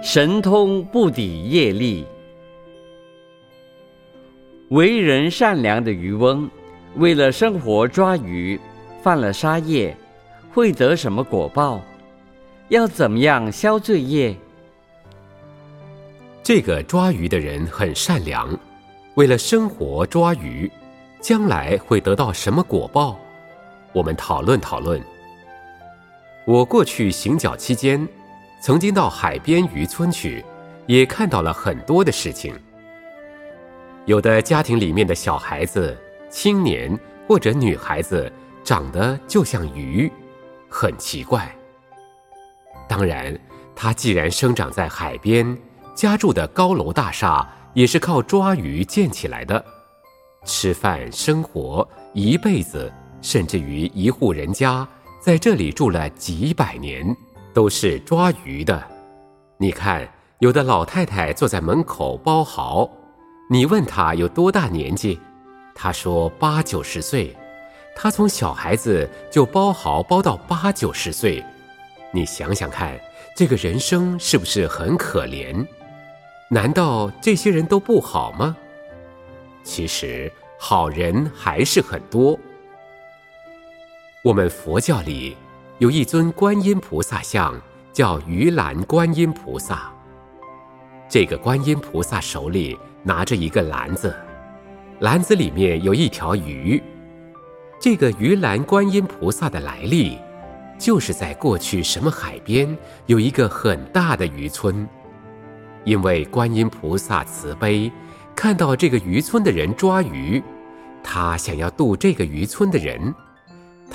[0.00, 2.06] 神通不抵业力。
[4.68, 6.48] 为人善良的渔翁，
[6.96, 8.58] 为了生活抓鱼，
[9.02, 9.96] 犯了杀业，
[10.52, 11.80] 会得什么果报？
[12.68, 14.36] 要怎么样消罪业？
[16.44, 18.56] 这个抓鱼的人很善良，
[19.14, 20.70] 为了生活抓鱼，
[21.20, 23.18] 将来会得到什么果报？
[23.92, 25.02] 我们讨论讨论。
[26.46, 28.08] 我过去行脚期间。
[28.60, 30.44] 曾经到海边渔村去，
[30.86, 32.54] 也看到了很多的事情。
[34.06, 35.96] 有的家庭里面的小孩子、
[36.28, 38.30] 青年或者女孩子
[38.64, 40.10] 长得就像鱼，
[40.68, 41.54] 很奇怪。
[42.88, 43.38] 当然，
[43.76, 45.56] 他既然生长在海边，
[45.94, 49.64] 家住的高楼大厦也是靠抓鱼建起来的，
[50.44, 54.88] 吃饭生活一辈子，甚至于一户人家
[55.20, 57.14] 在这里住了几百年。
[57.58, 58.80] 都是抓鱼的，
[59.58, 60.08] 你看，
[60.38, 62.88] 有的老太太坐在门口包蚝，
[63.50, 65.18] 你问她有多大年纪，
[65.74, 67.36] 她说八九十岁，
[67.96, 71.44] 她从小孩子就包蚝包到八九十岁，
[72.12, 72.96] 你想想看，
[73.34, 75.66] 这个人生是不是很可怜？
[76.48, 78.56] 难道这些人都不好吗？
[79.64, 82.38] 其实好人还是很多。
[84.22, 85.36] 我们佛教里。
[85.78, 87.54] 有一尊观音菩萨像，
[87.92, 89.92] 叫鱼篮观音菩萨。
[91.08, 94.12] 这个观音菩萨手里拿着一个篮子，
[94.98, 96.82] 篮子里面有一条鱼。
[97.80, 100.18] 这个鱼篮观音菩萨的来历，
[100.80, 102.76] 就是在过去什么海边
[103.06, 104.84] 有一个很大的渔村，
[105.84, 107.88] 因为观音菩萨慈悲，
[108.34, 110.42] 看到这个渔村的人抓鱼，
[111.04, 113.14] 他想要渡这个渔村的人。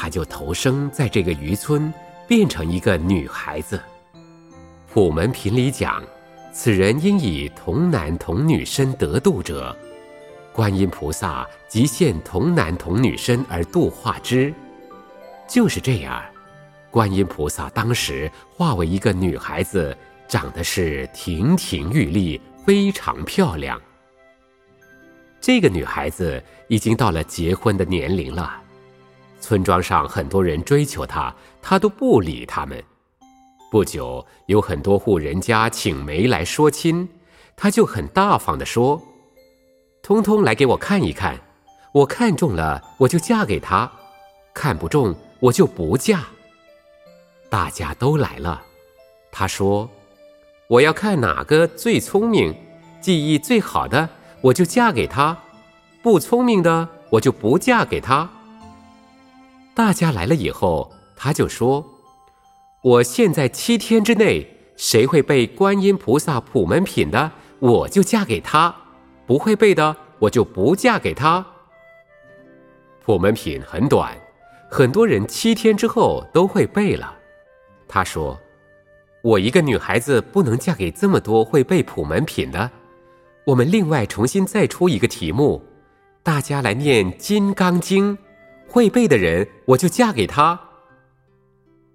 [0.00, 1.92] 他就投生在这个渔村，
[2.26, 3.78] 变成一个女孩子。
[4.90, 6.02] 普门品里讲，
[6.54, 9.76] 此人应以童男童女身得度者，
[10.54, 14.54] 观音菩萨即现童男童女身而度化之。
[15.46, 16.22] 就是这样，
[16.90, 19.94] 观音菩萨当时化为一个女孩子，
[20.26, 23.78] 长得是亭亭玉立，非常漂亮。
[25.42, 28.59] 这个女孩子已经到了结婚的年龄了。
[29.40, 32.82] 村庄上很多人追求他，他都不理他们。
[33.70, 37.08] 不久，有很多户人家请媒来说亲，
[37.56, 39.00] 他就很大方地说
[40.02, 41.38] ：“通通来给我看一看，
[41.92, 43.90] 我看中了我就嫁给他，
[44.52, 46.26] 看不中我就不嫁。”
[47.48, 48.62] 大家都来了，
[49.30, 49.88] 他说
[50.68, 52.54] ：“我要看哪个最聪明、
[53.00, 54.08] 技艺最好的，
[54.40, 55.36] 我就嫁给他；
[56.02, 58.28] 不聪明的，我就不嫁给他。”
[59.80, 61.82] 大家来了以后，他就说
[62.84, 64.46] ：“我现在七天之内，
[64.76, 68.70] 谁会背观音菩萨普门品的，我就嫁给他；
[69.26, 71.46] 不会背的，我就不嫁给他。”
[73.02, 74.14] 普门品很短，
[74.70, 77.16] 很多人七天之后都会背了。
[77.88, 78.38] 他说
[79.24, 82.70] ：“我一个女孩子不能嫁给这么多会背普门品的，
[83.46, 85.64] 我们另外重新再出一个题目，
[86.22, 88.14] 大家来念《金刚经》。”
[88.70, 90.58] 会背的人，我就嫁给他。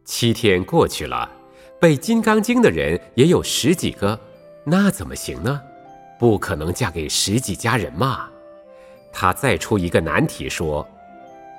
[0.03, 1.31] 七天过去了，
[1.79, 4.19] 背《金刚经》的人也有十几个，
[4.65, 5.61] 那怎么行呢？
[6.19, 8.27] 不可能嫁给十几家人嘛。
[9.13, 10.85] 他再出一个难题，说：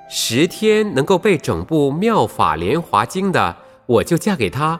[0.07, 3.57] 十天能够背整部《妙法莲华经》的，
[3.87, 4.79] 我就嫁给他；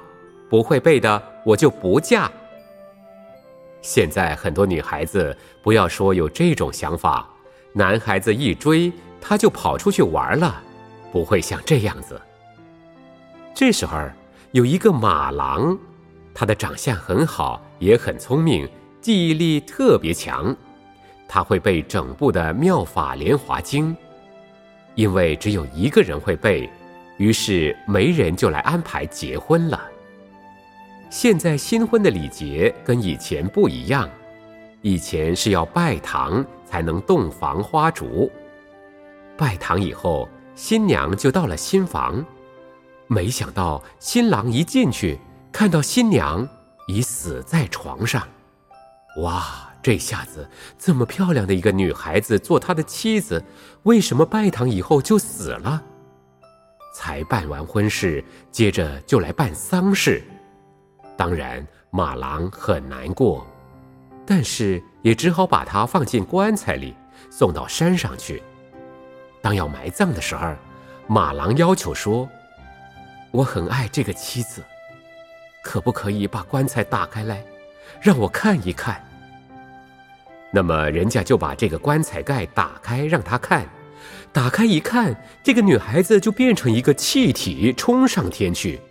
[0.52, 2.32] 不会背的，我就不嫁。
[3.82, 7.28] 现在很多女孩子，不要说有这种想法，
[7.74, 8.94] 男孩子一追。
[9.22, 10.62] 他就跑出去玩了，
[11.12, 12.20] 不会像这样子。
[13.54, 13.98] 这时候
[14.52, 15.78] 有一个马郎，
[16.34, 18.68] 他的长相很好，也很聪明，
[19.02, 20.56] 记忆力特别强，
[21.28, 23.94] 他会背整部的《妙法莲华经》。
[24.96, 26.70] 因为只有一个人会背，
[27.18, 29.80] 于是媒人就来安排结婚了。
[31.10, 34.10] 现在新婚的礼节跟以前不一样，
[34.82, 38.32] 以前是要拜堂才能洞房花烛。
[39.38, 42.26] 拜堂以后，新娘就到了新房，
[43.08, 45.20] 没想到新郎一进去，
[45.52, 46.48] 看到新娘
[46.88, 48.28] 已死在床上。
[49.22, 53.44] 哇，这下子这么漂亮的一个女孩子做他的妻子，
[53.84, 55.82] 为什么拜堂以后就死了？
[56.94, 60.24] 才办完婚事，接着就来办丧事。
[61.16, 63.46] 当然，马郎很难过，
[64.26, 66.96] 但是也只好把她放进棺材里，
[67.30, 68.42] 送到山上去。
[69.48, 70.54] 当要埋葬的时候，
[71.08, 72.28] 马郎要求说
[73.32, 74.62] ：“我很爱这个妻子，
[75.64, 77.42] 可不可以把棺材打开来，
[78.02, 79.02] 让我看一看。”
[80.52, 83.66] 那么人家就把这个棺材盖打开，让他看。
[84.34, 88.82] 打开一看，这个女孩子就变成一个气体，冲上天去。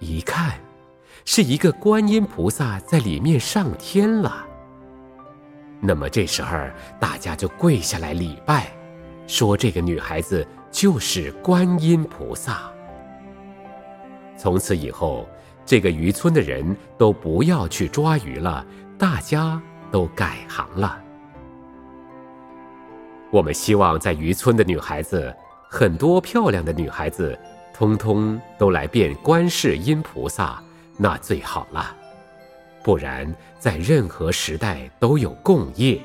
[0.00, 0.58] 一看，
[1.24, 4.44] 是一个观音菩萨在里面上天了。
[5.80, 6.58] 那么这时候，
[6.98, 8.72] 大家就跪下来礼拜，
[9.28, 12.72] 说这个女孩子就是观音菩萨。
[14.36, 15.28] 从此以后，
[15.66, 18.64] 这个渔村的人都不要去抓鱼了，
[18.98, 19.60] 大家
[19.92, 20.98] 都改行了。
[23.30, 25.34] 我们希望在渔村的女孩子，
[25.68, 27.38] 很多漂亮的女孩子，
[27.74, 30.62] 通通都来变观世音菩萨，
[30.96, 31.94] 那最好了。
[32.82, 36.00] 不然，在任何时代都有共业。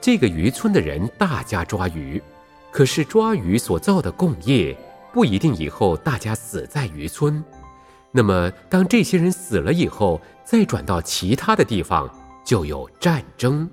[0.00, 2.22] 这个渔村的人大家抓鱼，
[2.70, 4.74] 可是抓鱼所造的共业，
[5.12, 7.44] 不一定以后大家死在渔村。
[8.10, 12.08] 那么，当这些人死了以后，再转到其他的地方，
[12.44, 13.68] 就有战争。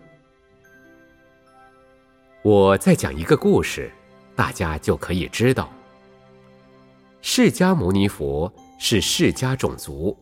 [2.44, 3.90] 我再讲一个故事，
[4.36, 5.70] 大家就可以知道。
[7.22, 10.16] 释迦牟尼佛是释迦种族，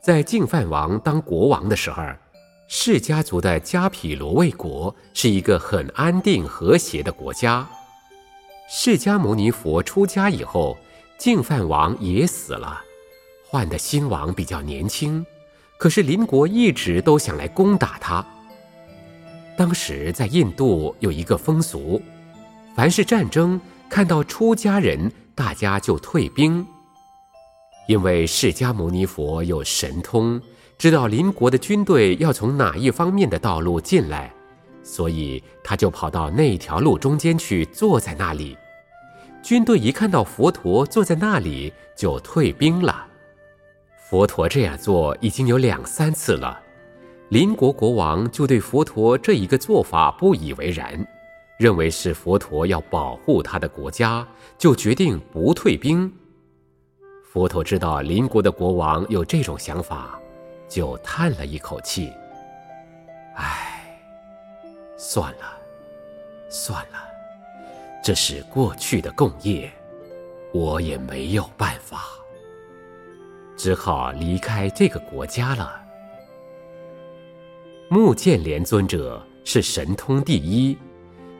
[0.00, 2.02] 在净饭王当国王的时候，
[2.74, 7.68] 释迦族的迦毗罗卫国是一个很安定和谐的国家。
[8.66, 10.74] 释迦牟尼佛出家以后，
[11.18, 12.80] 净饭王也死了，
[13.44, 15.24] 换的新王比较年轻，
[15.76, 18.24] 可是邻国一直都想来攻打他。
[19.54, 22.00] 当时在印度有一个风俗，
[22.74, 23.60] 凡是战争，
[23.90, 26.66] 看到出家人，大家就退兵。
[27.86, 30.40] 因为释迦牟尼佛有神通，
[30.78, 34.32] 知道邻国的军队要从哪一方面的道路进来，
[34.82, 38.56] 所以他就跑到那条路中间去，坐在那里。
[39.42, 43.06] 军队一看到佛陀坐在那里，就退兵了。
[43.96, 46.60] 佛陀这样做已经有两三次了。
[47.28, 51.06] 邻国国王就对佛陀这一个做法不以为然，
[51.58, 54.26] 认为是佛陀要保护他的国家，
[54.58, 56.12] 就决定不退兵。
[57.24, 60.20] 佛陀知道邻国的国王有这种想法，
[60.72, 62.10] 就叹了一口气
[63.36, 63.94] ：“唉，
[64.96, 65.52] 算了，
[66.48, 66.98] 算了，
[68.02, 69.70] 这是过去的共业，
[70.50, 72.04] 我也没有办法，
[73.54, 75.78] 只好离开这个国家了。”
[77.90, 80.78] 目犍连尊者是神通第一，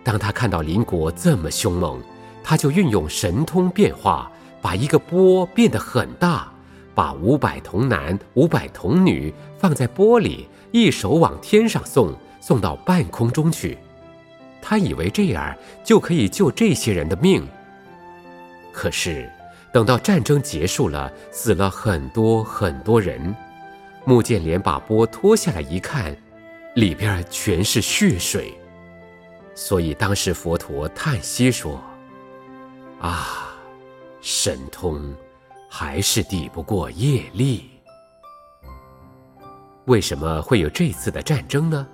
[0.05, 2.03] 当他看到邻国这么凶猛，
[2.45, 4.31] 他就运用神通变化，
[4.61, 6.52] 把一个波变得很大，
[6.95, 13.79] 把五百童男、五百童女放在钵里，一手往天上送，送到半空中去。
[14.61, 15.55] 他以为这样
[15.85, 17.47] 就可以救这些人的命。
[18.73, 19.31] 可是，
[19.73, 23.35] 等到战争结束了，死了很多很多人，
[24.05, 26.17] 目犍连把钵脱下来一看。
[26.75, 28.55] 里边全是血水，
[29.55, 31.79] 所以当时佛陀叹息说
[32.99, 33.55] ：“啊，
[34.23, 35.15] 神通
[35.75, 37.65] 还是抵不过业力。
[39.87, 41.89] 为什么会有这次的战争呢？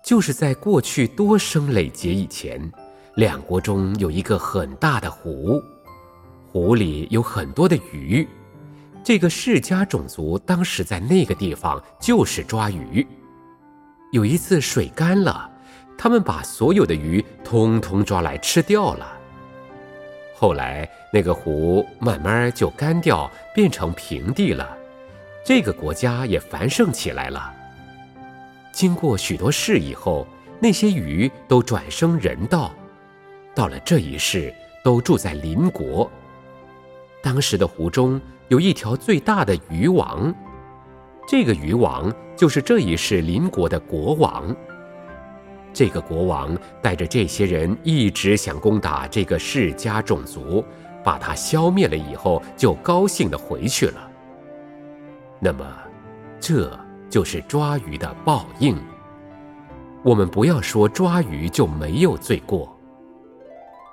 [0.00, 2.72] 就是在过去多生累劫以前，
[3.16, 5.60] 两国中有一个很大的湖，
[6.52, 8.24] 湖里有很多的鱼。
[9.02, 13.04] 这个世家种族当时在那个地方就是抓鱼。”
[14.12, 15.50] 有一次水干了，
[15.98, 19.18] 他们把所有的鱼通通抓来吃掉了。
[20.36, 24.76] 后来那个湖慢慢就干掉，变成平地了，
[25.44, 27.54] 这个国家也繁盛起来了。
[28.72, 30.26] 经过许多事以后，
[30.58, 32.74] 那些鱼都转生人道，
[33.54, 34.52] 到了这一世
[34.82, 36.10] 都住在邻国。
[37.22, 40.34] 当时的湖中有一条最大的鱼王。
[41.28, 44.52] 这个鱼王就是这一世邻国的国王。
[45.72, 50.64] 这个国王带着这些人一直想攻打这个世家种族，
[51.04, 54.10] 把它消灭了以后，就高兴的回去了。
[55.38, 55.64] 那么，
[56.40, 56.76] 这
[57.10, 58.76] 就是抓鱼的报应。
[60.02, 62.74] 我们不要说抓鱼就没有罪过。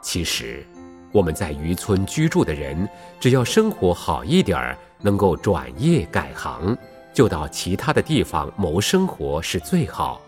[0.02, 0.66] 其实，
[1.12, 2.88] 我们在渔村居住的人，
[3.20, 6.76] 只要生活好一点儿，能够转业改行。
[7.14, 10.22] 就到其他的地方谋生活是最好，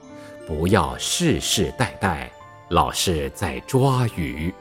[0.46, 2.30] 不要世世代代
[2.68, 4.54] 老是在抓鱼。